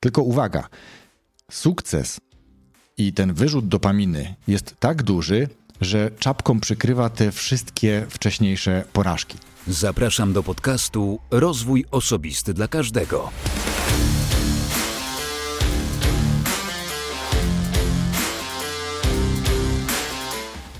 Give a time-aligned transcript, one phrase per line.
[0.00, 0.68] Tylko uwaga,
[1.50, 2.20] sukces
[2.96, 5.48] i ten wyrzut dopaminy jest tak duży,
[5.80, 9.38] że czapką przykrywa te wszystkie wcześniejsze porażki.
[9.66, 13.30] Zapraszam do podcastu Rozwój Osobisty dla Każdego.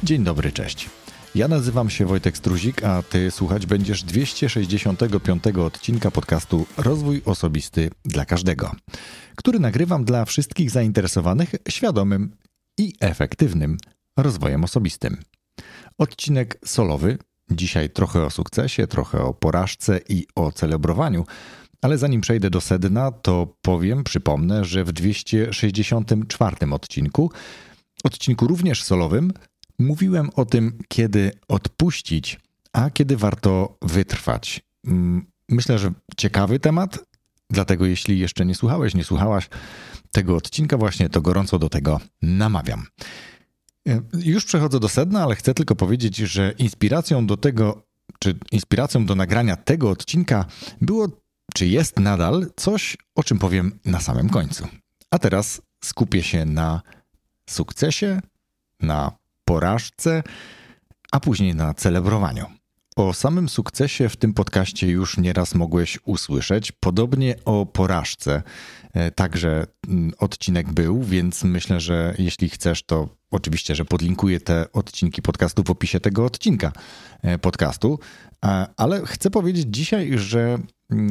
[0.02, 0.88] Dzień dobry, cześć.
[1.34, 8.24] Ja nazywam się Wojtek Struzik, a ty słuchać będziesz 265 odcinka podcastu Rozwój Osobisty dla
[8.24, 8.72] Każdego,
[9.36, 12.36] który nagrywam dla wszystkich zainteresowanych świadomym
[12.78, 13.76] i efektywnym
[14.16, 15.16] rozwojem osobistym.
[15.98, 17.18] Odcinek solowy,
[17.50, 21.24] dzisiaj trochę o sukcesie, trochę o porażce i o celebrowaniu,
[21.82, 27.30] ale zanim przejdę do sedna, to powiem, przypomnę, że w 264 odcinku,
[28.04, 29.32] odcinku również solowym,
[29.78, 32.40] Mówiłem o tym, kiedy odpuścić,
[32.72, 34.60] a kiedy warto wytrwać.
[34.86, 36.98] Mm, myślę, że ciekawy temat,
[37.50, 39.48] dlatego jeśli jeszcze nie słuchałeś, nie słuchałaś
[40.12, 42.86] tego odcinka, właśnie to gorąco do tego namawiam.
[43.88, 47.82] E, już przechodzę do sedna, ale chcę tylko powiedzieć, że inspiracją do tego,
[48.18, 50.44] czy inspiracją do nagrania tego odcinka
[50.80, 51.08] było,
[51.54, 54.68] czy jest nadal coś, o czym powiem na samym końcu.
[55.10, 56.82] A teraz skupię się na
[57.50, 58.20] sukcesie,
[58.80, 59.12] na
[59.48, 60.22] porażce,
[61.12, 62.46] a później na celebrowaniu.
[62.96, 68.42] O samym sukcesie w tym podcaście już nieraz mogłeś usłyszeć, podobnie o porażce.
[68.94, 74.72] E, także mm, odcinek był, więc myślę, że jeśli chcesz, to oczywiście, że podlinkuję te
[74.72, 76.72] odcinki podcastu w opisie tego odcinka
[77.22, 77.98] e, podcastu.
[78.76, 80.58] Ale chcę powiedzieć dzisiaj, że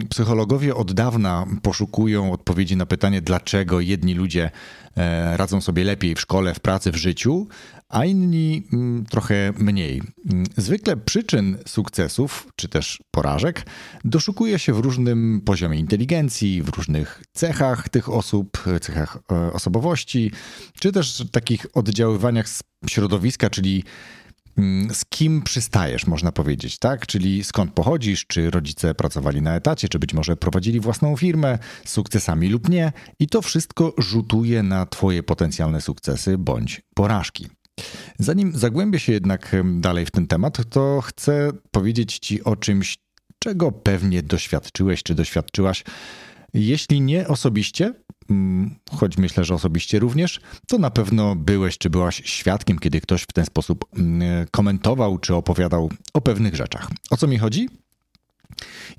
[0.10, 4.52] psychologowie od dawna poszukują odpowiedzi na pytanie, dlaczego jedni ludzie
[4.98, 7.48] e, radzą sobie lepiej w szkole, w pracy, w życiu,
[7.90, 10.02] a inni mm, trochę mniej.
[10.32, 13.66] Mm, zwykle przyczyn sukcesów czy też porażek
[14.04, 20.32] doszukuje się w różnym poziomie inteligencji, w różnych cechach tych osób, cechach e, osobowości,
[20.80, 22.48] czy też takich oddziaływaniach
[22.90, 23.84] środowiska, czyli
[24.94, 27.08] z kim przystajesz, można powiedzieć, tak?
[27.08, 31.92] Czyli skąd pochodzisz, czy rodzice pracowali na etacie, czy być może prowadzili własną firmę, z
[31.92, 37.48] sukcesami lub nie, i to wszystko rzutuje na Twoje potencjalne sukcesy bądź porażki.
[38.20, 42.98] Zanim zagłębię się jednak dalej w ten temat, to chcę powiedzieć Ci o czymś,
[43.40, 45.84] czego pewnie doświadczyłeś czy doświadczyłaś.
[46.54, 47.96] Jeśli nie osobiście, mm,
[48.92, 53.34] choć myślę, że osobiście również, to na pewno byłeś czy byłaś świadkiem, kiedy ktoś w
[53.34, 56.90] ten sposób mm, komentował czy opowiadał o pewnych rzeczach.
[57.10, 57.70] O co mi chodzi?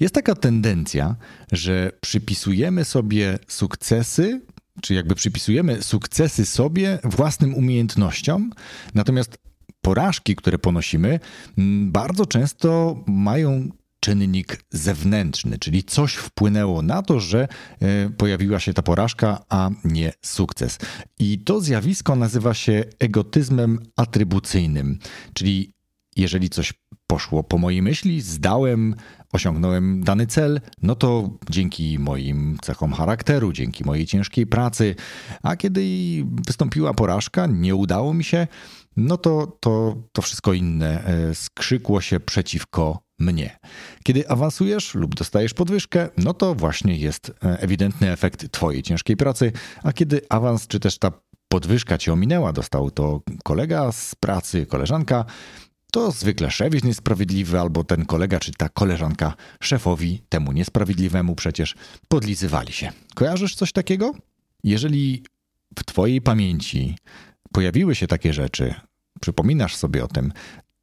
[0.01, 1.17] Jest taka tendencja,
[1.53, 4.41] że przypisujemy sobie sukcesy
[4.83, 8.53] czy jakby przypisujemy sukcesy sobie, własnym umiejętnościom,
[8.95, 9.39] natomiast
[9.81, 11.21] porażki, które ponosimy,
[11.59, 13.69] mm, bardzo często mają
[14.01, 17.49] czynnik zewnętrzny, czyli coś wpłynęło na to, że
[17.81, 20.79] e, pojawiła się ta porażka, a nie sukces.
[21.19, 24.99] I to zjawisko nazywa się egotyzmem atrybucyjnym,
[25.35, 25.73] czyli
[26.17, 26.73] jeżeli coś
[27.07, 28.95] poszło po mojej myśli, zdałem,
[29.33, 34.95] osiągnąłem dany cel, no to dzięki moim cechom charakteru, dzięki mojej ciężkiej pracy,
[35.43, 35.83] a kiedy
[36.47, 38.47] wystąpiła porażka, nie udało mi się,
[38.97, 43.59] no to to, to wszystko inne e, skrzykło się przeciwko mnie.
[44.03, 49.53] Kiedy awansujesz lub dostajesz podwyżkę, no to właśnie jest e, ewidentny efekt Twojej ciężkiej pracy,
[49.83, 51.13] a kiedy awans czy też ta
[51.49, 55.25] podwyżka Cię ominęła, dostał to kolega z pracy, koleżanka,
[55.93, 61.75] to zwykle szef jest niesprawiedliwy, albo ten kolega czy ta koleżanka szefowi, temu niesprawiedliwemu przecież,
[62.09, 62.93] podlizywali się.
[63.15, 64.15] Kojarzysz coś takiego?
[64.65, 65.23] Jeżeli
[65.79, 66.97] w Twojej pamięci
[67.53, 68.75] pojawiły się takie rzeczy,
[69.21, 70.33] przypominasz sobie o tym,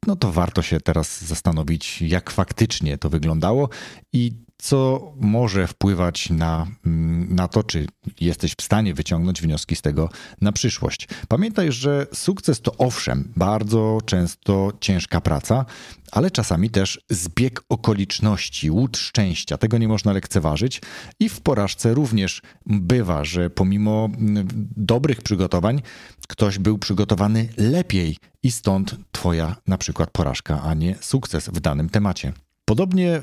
[0.06, 3.68] no to warto się teraz zastanowić, jak faktycznie to wyglądało
[4.12, 7.86] i co może wpływać na, mm, na to, czy
[8.20, 10.08] jesteś w stanie wyciągnąć wnioski z tego
[10.40, 11.08] na przyszłość.
[11.28, 15.64] Pamiętaj, że sukces to owszem, bardzo często ciężka praca,
[16.12, 19.58] ale czasami też zbieg okoliczności, łód szczęścia.
[19.58, 20.80] Tego nie można lekceważyć.
[21.20, 25.82] I w porażce również bywa, że pomimo mm, dobrych przygotowań,
[26.28, 31.88] ktoś był przygotowany lepiej i stąd Twoja na przykład porażka, a nie sukces w danym
[31.88, 32.32] temacie.
[32.68, 33.22] Podobnie e,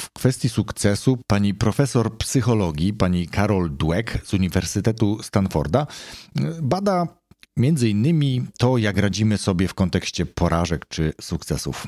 [0.00, 5.86] w kwestii sukcesu pani profesor psychologii, pani Carol Dweck z Uniwersytetu Stanforda
[6.40, 7.06] e, bada
[7.56, 11.86] między innymi to, jak radzimy sobie w kontekście porażek czy sukcesów.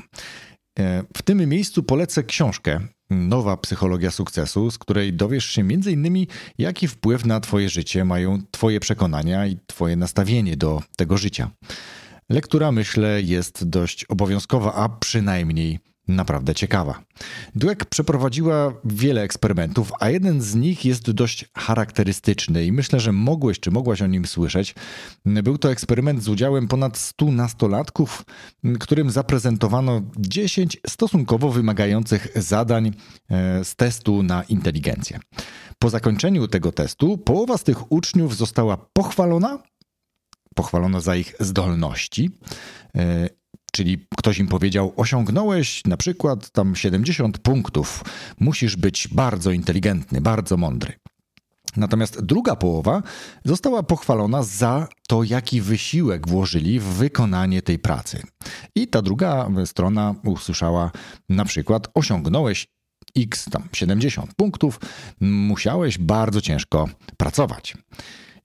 [0.79, 2.81] E, w tym miejscu polecę książkę
[3.11, 8.38] Nowa psychologia sukcesu, z której dowiesz się między innymi, jaki wpływ na twoje życie mają
[8.50, 11.50] twoje przekonania i twoje nastawienie do tego życia.
[12.29, 17.02] Lektura, myślę, jest dość obowiązkowa, a przynajmniej naprawdę ciekawa.
[17.55, 23.61] Dweck przeprowadziła wiele eksperymentów, a jeden z nich jest dość charakterystyczny i myślę, że mogłeś
[23.61, 24.75] czy mogłaś o nim słyszeć.
[25.25, 28.25] Był to eksperyment z udziałem ponad 100 nastolatków,
[28.81, 32.93] którym zaprezentowano 10 stosunkowo wymagających zadań
[33.31, 35.20] e, z testu na inteligencję.
[35.79, 39.58] Po zakończeniu tego testu połowa z tych uczniów została pochwalona,
[40.55, 42.31] pochwalona za ich zdolności,
[42.97, 43.29] e,
[43.81, 48.05] czyli ktoś im powiedział: Osiągnąłeś na przykład tam 70 punktów,
[48.41, 50.93] musisz być bardzo inteligentny, bardzo mądry.
[51.77, 53.03] Natomiast druga połowa
[53.44, 58.23] została pochwalona za to, jaki wysiłek włożyli w wykonanie tej pracy.
[58.75, 60.91] I ta druga strona usłyszała
[61.29, 62.67] na przykład: Osiągnąłeś
[63.17, 64.81] x tam 70 punktów,
[65.21, 67.75] musiałeś bardzo ciężko pracować.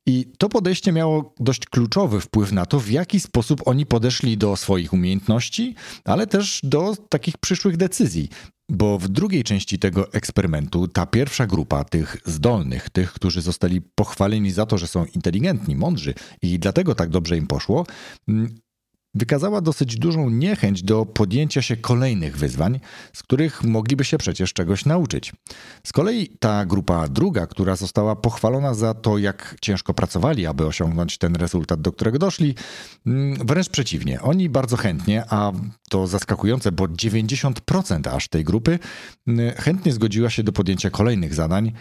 [0.08, 4.56] I to podejście miało dość kluczowy wpływ na to, w jaki sposób oni podeszli do
[4.56, 5.76] swoich umiejętności,
[6.06, 8.30] ale też do takich przyszłych decyzji.
[8.70, 14.52] Bo w drugiej części tego eksperymentu ta pierwsza grupa tych zdolnych, tych, którzy zostali pochwaleni
[14.52, 17.86] za to, że są inteligentni, mądrzy i dlatego tak dobrze im poszło,
[19.16, 22.80] wykazała dosyć dużą niechęć do podjęcia się kolejnych wyzwań,
[23.14, 25.34] z których mogliby się przecież czegoś nauczyć.
[25.84, 31.18] Z kolei ta grupa druga, która została pochwalona za to, jak ciężko pracowali, aby osiągnąć
[31.18, 32.56] ten rezultat, do którego doszli,
[33.06, 34.22] mm, wręcz przeciwnie.
[34.22, 35.52] Oni bardzo chętnie, a
[35.90, 38.80] to zaskakujące, bo 90% aż tej grupy
[39.28, 41.72] mm, chętnie zgodziła się do podjęcia kolejnych zadań,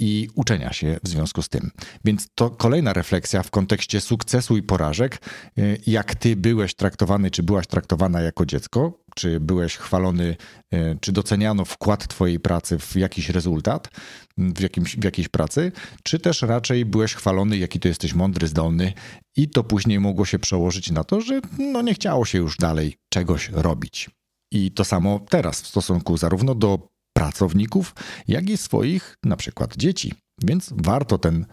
[0.00, 1.70] i uczenia się w związku z tym.
[2.04, 5.18] Więc to kolejna refleksja w kontekście sukcesu i porażek.
[5.58, 10.36] Y, jak ty byłeś traktowany, czy byłaś traktowana jako dziecko, czy byłeś chwalony,
[10.74, 13.90] y, czy doceniano wkład twojej pracy w jakiś rezultat,
[14.38, 15.72] w, jakimś, w jakiejś pracy,
[16.02, 18.92] czy też raczej byłeś chwalony, jaki to jesteś mądry, zdolny
[19.36, 22.96] i to później mogło się przełożyć na to, że no nie chciało się już dalej
[23.08, 24.10] czegoś robić.
[24.52, 26.88] I to samo teraz w stosunku zarówno do
[27.20, 27.94] pracowników,
[28.28, 30.14] jak i swoich na przykład dzieci.
[30.42, 31.46] Więc warto ten,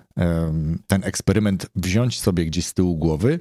[0.88, 3.40] ten eksperyment wziąć sobie gdzieś z tyłu głowy,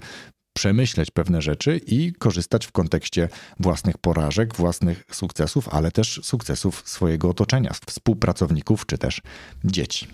[0.56, 3.28] przemyśleć pewne rzeczy i korzystać w kontekście
[3.60, 9.22] własnych porażek, własnych sukcesów, ale też sukcesów swojego otoczenia, współpracowników czy też
[9.64, 10.08] dzieci.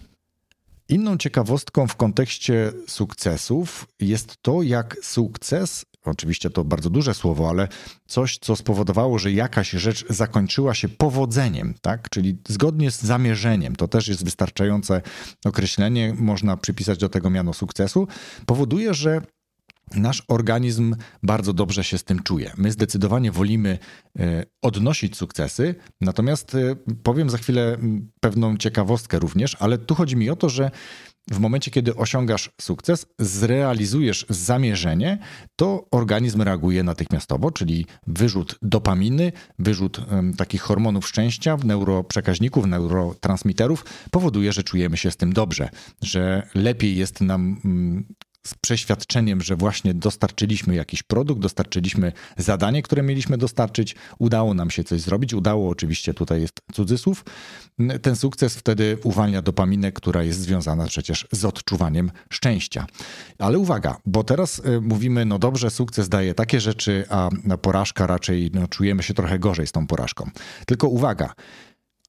[0.88, 7.68] Inną ciekawostką w kontekście sukcesów jest to, jak sukces oczywiście to bardzo duże słowo, ale
[8.06, 12.08] coś, co spowodowało, że jakaś rzecz zakończyła się powodzeniem, tak?
[12.10, 15.02] czyli zgodnie z zamierzeniem, to też jest wystarczające
[15.44, 18.08] określenie, można przypisać do tego miano sukcesu,
[18.46, 19.22] powoduje, że
[19.94, 22.52] nasz organizm bardzo dobrze się z tym czuje.
[22.56, 23.78] My zdecydowanie wolimy
[24.18, 27.78] e, odnosić sukcesy, natomiast e, powiem za chwilę
[28.20, 30.70] pewną ciekawostkę również, ale tu chodzi mi o to, że
[31.30, 35.18] w momencie, kiedy osiągasz sukces, zrealizujesz zamierzenie,
[35.56, 44.52] to organizm reaguje natychmiastowo, czyli wyrzut dopaminy, wyrzut um, takich hormonów szczęścia, neuroprzekaźników, neurotransmiterów powoduje,
[44.52, 45.68] że czujemy się z tym dobrze,
[46.02, 48.04] że lepiej jest nam um,
[48.46, 54.84] z przeświadczeniem, że właśnie dostarczyliśmy jakiś produkt, dostarczyliśmy zadanie, które mieliśmy dostarczyć, udało nam się
[54.84, 57.24] coś zrobić, udało oczywiście, tutaj jest cudzysłów.
[58.02, 62.86] Ten sukces wtedy uwalnia dopaminę, która jest związana przecież z odczuwaniem szczęścia.
[63.38, 67.30] Ale uwaga, bo teraz y, mówimy, no dobrze, sukces daje takie rzeczy, a
[67.62, 70.30] porażka raczej no, czujemy się trochę gorzej z tą porażką.
[70.66, 71.34] Tylko uwaga,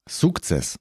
[0.08, 0.76] sukces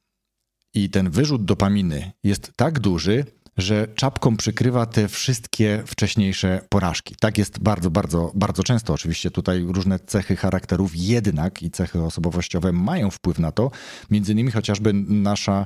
[0.73, 3.25] i ten wyrzut dopaminy jest tak duży,
[3.57, 7.15] że czapką przykrywa te wszystkie wcześniejsze porażki.
[7.19, 8.93] Tak jest bardzo, bardzo, bardzo często.
[8.93, 13.71] Oczywiście tutaj różne cechy charakterów jednak i cechy osobowościowe mają wpływ na to.
[14.09, 15.65] Między innymi chociażby nasza,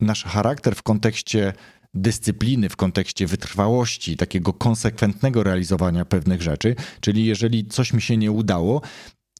[0.00, 1.52] nasz charakter w kontekście
[1.94, 6.76] dyscypliny, w kontekście wytrwałości, takiego konsekwentnego realizowania pewnych rzeczy.
[7.00, 8.80] Czyli jeżeli coś mi się nie udało,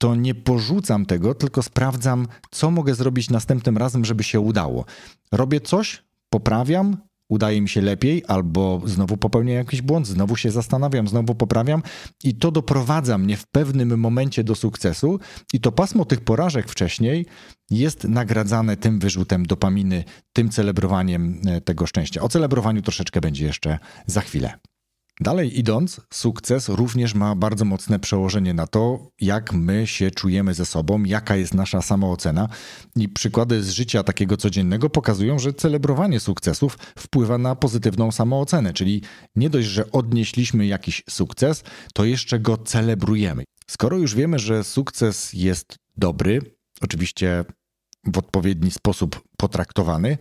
[0.00, 4.84] to nie porzucam tego, tylko sprawdzam, co mogę zrobić następnym razem, żeby się udało.
[5.32, 6.96] Robię coś, poprawiam,
[7.28, 11.82] udaje mi się lepiej, albo znowu popełnię jakiś błąd, znowu się zastanawiam, znowu poprawiam
[12.24, 15.18] i to doprowadza mnie w pewnym momencie do sukcesu
[15.52, 17.26] i to pasmo tych porażek wcześniej
[17.70, 22.22] jest nagradzane tym wyrzutem dopaminy, tym celebrowaniem e, tego szczęścia.
[22.22, 24.58] O celebrowaniu troszeczkę będzie jeszcze za chwilę.
[25.20, 30.66] Dalej idąc, sukces również ma bardzo mocne przełożenie na to, jak my się czujemy ze
[30.66, 32.48] sobą, jaka jest nasza samoocena.
[32.96, 39.02] I przykłady z życia takiego codziennego pokazują, że celebrowanie sukcesów wpływa na pozytywną samoocenę, czyli
[39.36, 43.44] nie dość, że odnieśliśmy jakiś sukces, to jeszcze go celebrujemy.
[43.66, 46.40] Skoro już wiemy, że sukces jest dobry,
[46.80, 47.44] oczywiście
[48.06, 50.18] w odpowiedni sposób potraktowany,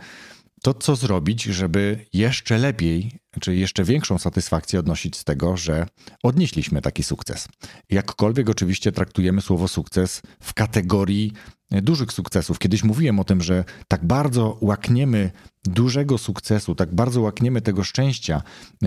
[0.63, 5.87] to co zrobić, żeby jeszcze lepiej czy jeszcze większą satysfakcję odnosić z tego, że
[6.23, 7.47] odnieśliśmy taki sukces.
[7.89, 11.33] Jakkolwiek oczywiście traktujemy słowo sukces w kategorii
[11.71, 12.59] dużych sukcesów.
[12.59, 15.31] Kiedyś mówiłem o tym, że tak bardzo łakniemy
[15.65, 18.41] dużego sukcesu, tak bardzo łakniemy tego szczęścia,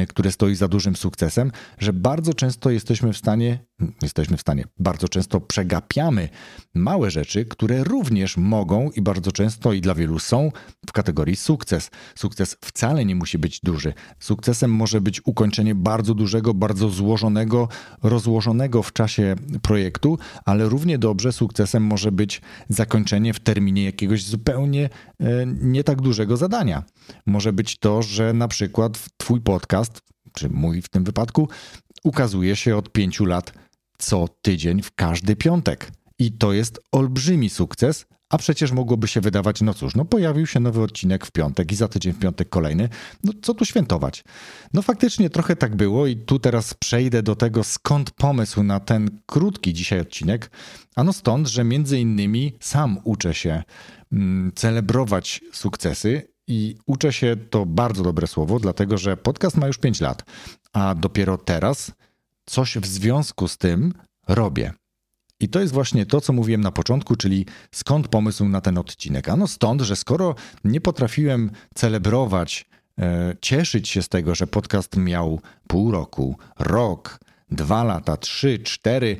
[0.08, 3.58] które stoi za dużym sukcesem, że bardzo często jesteśmy w stanie,
[4.02, 6.28] jesteśmy w stanie, bardzo często przegapiamy
[6.74, 10.52] małe rzeczy, które również mogą i bardzo często i dla wielu są
[10.88, 11.90] w kategorii sukces.
[12.14, 13.92] Sukces wcale nie musi być duży.
[14.18, 17.68] Sukcesem może być ukończenie bardzo dużego, bardzo złożonego,
[18.02, 24.90] rozłożonego w czasie projektu, ale równie dobrze sukcesem może być zakończenie w terminie jakiegoś zupełnie
[25.20, 26.65] e, nie tak dużego zadania.
[27.26, 30.00] Może być to, że na przykład Twój podcast,
[30.32, 31.48] czy mój w tym wypadku,
[32.04, 33.52] ukazuje się od pięciu lat
[33.98, 35.92] co tydzień w każdy piątek.
[36.18, 40.60] I to jest olbrzymi sukces, a przecież mogłoby się wydawać, no cóż, no pojawił się
[40.60, 42.88] nowy odcinek w piątek i za tydzień w piątek kolejny.
[43.24, 44.24] No co tu świętować?
[44.74, 49.20] No faktycznie trochę tak było i tu teraz przejdę do tego, skąd pomysł na ten
[49.26, 50.50] krótki dzisiaj odcinek.
[50.96, 53.62] Ano stąd, że między innymi sam uczę się
[54.12, 59.78] mm, celebrować sukcesy i uczę się, to bardzo dobre słowo, dlatego że podcast ma już
[59.78, 60.24] 5 lat,
[60.72, 61.92] a dopiero teraz
[62.46, 63.92] coś w związku z tym
[64.28, 64.72] robię.
[65.40, 69.28] I to jest właśnie to, co mówiłem na początku, czyli skąd pomysł na ten odcinek.
[69.28, 70.34] Ano stąd, że skoro
[70.64, 72.66] nie potrafiłem celebrować,
[72.98, 77.18] e, cieszyć się z tego, że podcast miał pół roku, rok,
[77.50, 79.16] dwa lata, trzy, cztery,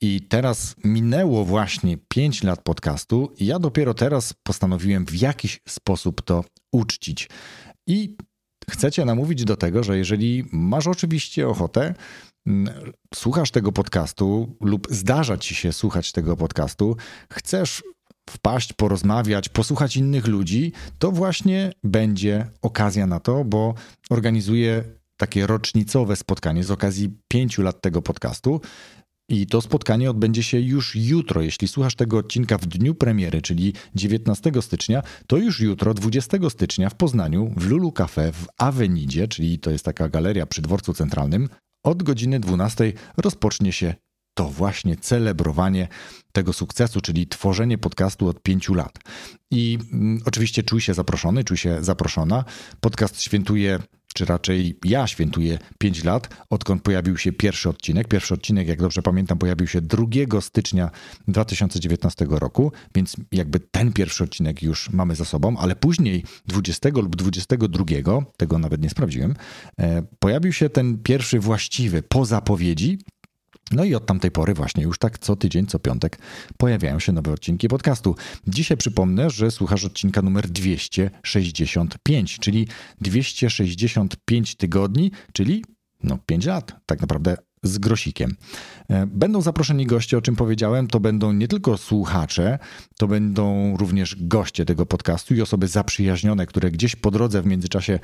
[0.00, 6.22] i teraz minęło właśnie pięć lat podcastu, i ja dopiero teraz postanowiłem w jakiś sposób
[6.22, 7.28] to uczcić.
[7.86, 8.16] I
[8.70, 11.94] chcę Cię namówić do tego, że jeżeli masz oczywiście ochotę,
[13.14, 16.96] słuchasz tego podcastu lub zdarza ci się słuchać tego podcastu,
[17.32, 17.82] chcesz
[18.30, 23.74] wpaść, porozmawiać, posłuchać innych ludzi, to właśnie będzie okazja na to, bo
[24.10, 24.84] organizuję
[25.16, 28.60] takie rocznicowe spotkanie z okazji pięciu lat tego podcastu.
[29.28, 31.42] I to spotkanie odbędzie się już jutro.
[31.42, 36.90] Jeśli słuchasz tego odcinka w dniu premiery, czyli 19 stycznia, to już jutro, 20 stycznia
[36.90, 41.48] w Poznaniu, w Lulu Cafe w Avenidzie, czyli to jest taka galeria przy dworcu centralnym,
[41.84, 43.94] od godziny 12 rozpocznie się
[44.36, 45.88] to właśnie celebrowanie
[46.32, 48.98] tego sukcesu, czyli tworzenie podcastu od pięciu lat.
[49.50, 52.44] I mm, oczywiście czuj się zaproszony, czuj się zaproszona.
[52.80, 53.78] Podcast świętuje
[54.16, 58.08] czy raczej ja świętuję 5 lat, odkąd pojawił się pierwszy odcinek.
[58.08, 60.90] Pierwszy odcinek, jak dobrze pamiętam, pojawił się 2 stycznia
[61.28, 67.16] 2019 roku, więc jakby ten pierwszy odcinek już mamy za sobą, ale później 20 lub
[67.16, 67.84] 22,
[68.36, 69.34] tego nawet nie sprawdziłem,
[69.80, 72.98] e, pojawił się ten pierwszy właściwy po zapowiedzi,
[73.70, 76.18] no i od tamtej pory właśnie już tak co tydzień, co piątek
[76.56, 78.16] pojawiają się nowe odcinki podcastu.
[78.46, 82.68] Dzisiaj przypomnę, że słuchasz odcinka numer 265, czyli
[83.00, 85.64] 265 tygodni, czyli
[86.02, 88.36] no 5 lat tak naprawdę z grosikiem.
[88.88, 92.58] E, będą zaproszeni goście, o czym powiedziałem, to będą nie tylko słuchacze,
[92.98, 97.98] to będą również goście tego podcastu i osoby zaprzyjaźnione, które gdzieś po drodze w międzyczasie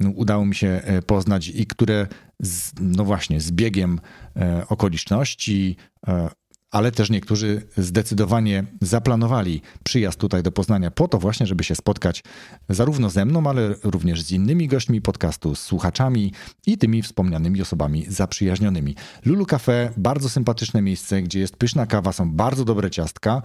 [0.00, 2.06] no, udało mi się e, poznać i które,
[2.40, 4.00] z, no właśnie, z biegiem
[4.36, 5.76] e, okoliczności
[6.70, 12.24] ale też niektórzy zdecydowanie zaplanowali przyjazd tutaj do Poznania po to właśnie, żeby się spotkać
[12.68, 16.32] zarówno ze mną, ale również z innymi gośćmi podcastu, z słuchaczami
[16.66, 18.94] i tymi wspomnianymi osobami zaprzyjaźnionymi.
[19.24, 23.42] Lulu Cafe, bardzo sympatyczne miejsce, gdzie jest pyszna kawa, są bardzo dobre ciastka,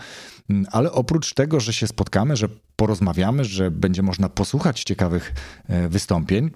[0.71, 5.33] ale oprócz tego, że się spotkamy, że porozmawiamy, że będzie można posłuchać ciekawych
[5.67, 6.51] e, wystąpień,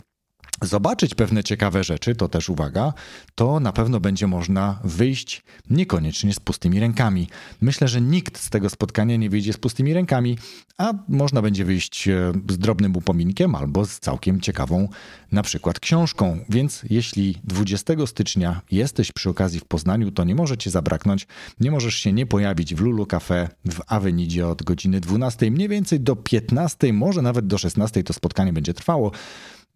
[0.61, 2.93] zobaczyć pewne ciekawe rzeczy, to też uwaga,
[3.35, 7.27] to na pewno będzie można wyjść niekoniecznie z pustymi rękami.
[7.61, 10.37] Myślę, że nikt z tego spotkania nie wyjdzie z pustymi rękami,
[10.77, 14.89] a można będzie wyjść e, z drobnym upominkiem albo z całkiem ciekawą
[15.31, 16.39] na przykład książką.
[16.49, 21.27] Więc jeśli 20 stycznia jesteś przy okazji w Poznaniu, to nie możecie zabraknąć,
[21.59, 25.99] nie możesz się nie pojawić w Lulu Cafe w Avenidzie od godziny 12, mniej więcej
[25.99, 29.11] do 15, może nawet do 16 to spotkanie będzie trwało.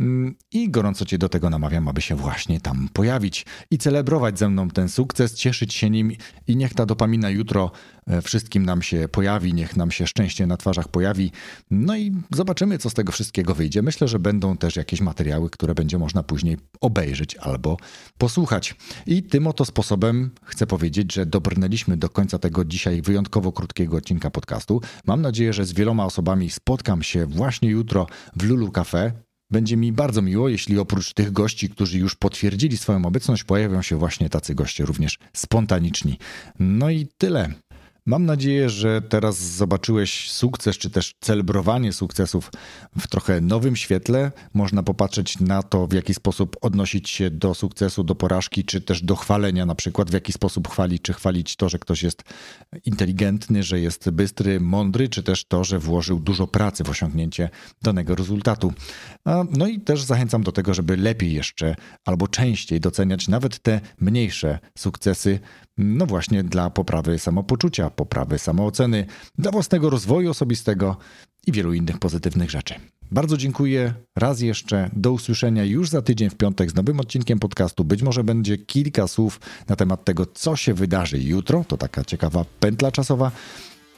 [0.01, 4.50] Mm, I gorąco Cię do tego namawiam, aby się właśnie tam pojawić i celebrować ze
[4.50, 6.12] mną ten sukces, cieszyć się nim
[6.48, 7.72] i niech ta dopamina jutro
[8.08, 11.31] e, wszystkim nam się pojawi, niech nam się szczęście na twarzach pojawi.
[11.72, 13.81] No i zobaczymy, co z tego wszystkiego wyjdzie.
[13.81, 17.77] Myślę, że będą też jakieś materiały, które będzie można później obejrzeć albo
[18.17, 18.75] posłuchać.
[19.05, 24.31] I tym oto sposobem chcę powiedzieć, że dobrnęliśmy do końca tego dzisiaj wyjątkowo krótkiego odcinka
[24.31, 24.81] podcastu.
[25.05, 29.31] Mam nadzieję, że z wieloma osobami spotkam się właśnie jutro w Lulu Cafe.
[29.51, 33.96] Będzie mi bardzo miło, jeśli oprócz tych gości, którzy już potwierdzili swoją obecność, pojawią się
[33.96, 36.17] właśnie tacy goście również spontaniczni.
[36.60, 37.53] No i tyle.
[38.05, 42.51] Mam nadzieję, że teraz zobaczyłeś sukces, czy też celebrowanie sukcesów
[43.00, 44.31] w trochę nowym świetle.
[44.53, 49.01] Można popatrzeć na to, w jaki sposób odnosić się do sukcesu, do porażki, czy też
[49.01, 52.24] do chwalenia, na przykład w jaki sposób chwalić, czy chwalić to, że ktoś jest
[52.86, 57.50] inteligentny, że jest bystry, mądry, czy też to, że włożył dużo pracy w osiągnięcie
[57.81, 58.74] danego rezultatu.
[59.58, 64.60] No i też zachęcam do tego, żeby lepiej jeszcze albo częściej doceniać nawet te mniejsze
[64.77, 65.39] sukcesy,
[65.77, 69.06] no właśnie dla poprawy samopoczucia, poprawy samooceny,
[69.38, 70.98] dla własnego rozwoju osobistego
[71.48, 72.76] i wielu innych pozytywnych rzeczy.
[73.12, 74.90] Bardzo dziękuję raz jeszcze.
[74.94, 77.84] Do usłyszenia już za tydzień w piątek z nowym odcinkiem podcastu.
[77.84, 81.66] Być może będzie kilka słów na temat tego, co się wydarzy jutro.
[81.68, 83.32] To taka ciekawa pętla czasowa.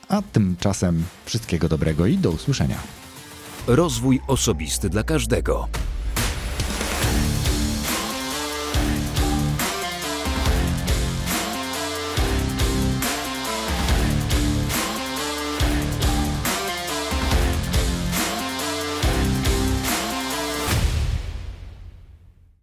[0.10, 2.78] A tymczasem wszystkiego dobrego i do usłyszenia.
[3.68, 5.68] Rozwój osobisty dla każdego.